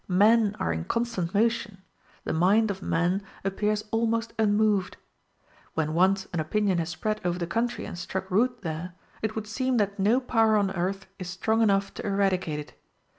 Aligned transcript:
Men 0.07 0.55
are 0.59 0.73
in 0.73 0.85
constant 0.85 1.31
motion; 1.35 1.83
the 2.23 2.33
mind 2.33 2.71
of 2.71 2.81
man 2.81 3.21
appears 3.43 3.83
almost 3.91 4.33
unmoved. 4.39 4.97
When 5.75 5.93
once 5.93 6.25
an 6.33 6.39
opinion 6.39 6.79
has 6.79 6.89
spread 6.89 7.21
over 7.23 7.37
the 7.37 7.45
country 7.45 7.85
and 7.85 7.95
struck 7.95 8.31
root 8.31 8.63
there, 8.63 8.95
it 9.21 9.35
would 9.35 9.45
seem 9.45 9.77
that 9.77 9.99
no 9.99 10.19
power 10.19 10.57
on 10.57 10.71
earth 10.71 11.05
is 11.19 11.29
strong 11.29 11.61
enough 11.61 11.93
to 11.93 12.03
eradicate 12.07 12.57
it. 12.57 12.75